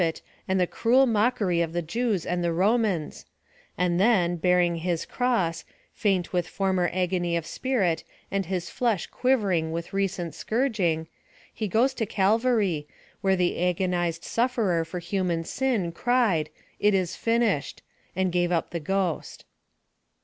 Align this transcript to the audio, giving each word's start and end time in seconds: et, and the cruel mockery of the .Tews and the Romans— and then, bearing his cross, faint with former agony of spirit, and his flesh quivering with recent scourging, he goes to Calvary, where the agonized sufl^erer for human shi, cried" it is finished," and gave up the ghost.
et, 0.01 0.19
and 0.47 0.59
the 0.59 0.65
cruel 0.65 1.05
mockery 1.05 1.61
of 1.61 1.73
the 1.73 1.83
.Tews 1.83 2.25
and 2.25 2.43
the 2.43 2.51
Romans— 2.51 3.23
and 3.77 3.99
then, 3.99 4.35
bearing 4.35 4.77
his 4.77 5.05
cross, 5.05 5.63
faint 5.93 6.33
with 6.33 6.47
former 6.47 6.89
agony 6.91 7.37
of 7.37 7.45
spirit, 7.45 8.03
and 8.31 8.47
his 8.47 8.67
flesh 8.67 9.05
quivering 9.05 9.71
with 9.71 9.93
recent 9.93 10.33
scourging, 10.33 11.05
he 11.53 11.67
goes 11.67 11.93
to 11.93 12.07
Calvary, 12.07 12.87
where 13.21 13.35
the 13.35 13.61
agonized 13.63 14.23
sufl^erer 14.23 14.83
for 14.83 14.97
human 14.97 15.43
shi, 15.43 15.91
cried" 15.93 16.49
it 16.79 16.95
is 16.95 17.15
finished," 17.15 17.83
and 18.15 18.31
gave 18.31 18.51
up 18.51 18.71
the 18.71 18.79
ghost. 18.79 19.45